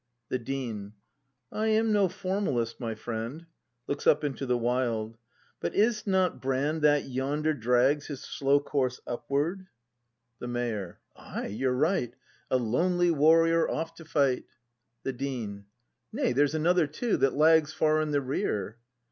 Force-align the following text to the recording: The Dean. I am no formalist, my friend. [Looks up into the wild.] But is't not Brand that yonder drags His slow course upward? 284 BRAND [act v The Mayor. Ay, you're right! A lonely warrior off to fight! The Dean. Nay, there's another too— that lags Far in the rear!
The 0.29 0.39
Dean. 0.39 0.93
I 1.51 1.67
am 1.67 1.91
no 1.93 2.07
formalist, 2.09 2.79
my 2.79 2.95
friend. 2.95 3.45
[Looks 3.85 4.07
up 4.07 4.23
into 4.23 4.47
the 4.47 4.57
wild.] 4.57 5.15
But 5.59 5.75
is't 5.75 6.07
not 6.07 6.41
Brand 6.41 6.81
that 6.81 7.05
yonder 7.07 7.53
drags 7.53 8.07
His 8.07 8.23
slow 8.23 8.59
course 8.59 8.99
upward? 9.05 9.67
284 10.39 10.39
BRAND 10.39 10.39
[act 10.39 10.39
v 10.39 10.39
The 10.39 10.47
Mayor. 10.47 10.99
Ay, 11.15 11.47
you're 11.55 11.73
right! 11.77 12.15
A 12.49 12.57
lonely 12.57 13.11
warrior 13.11 13.69
off 13.69 13.93
to 13.93 14.03
fight! 14.03 14.45
The 15.03 15.13
Dean. 15.13 15.65
Nay, 16.11 16.33
there's 16.33 16.55
another 16.55 16.87
too— 16.87 17.15
that 17.17 17.35
lags 17.35 17.71
Far 17.71 18.01
in 18.01 18.09
the 18.09 18.21
rear! 18.21 18.79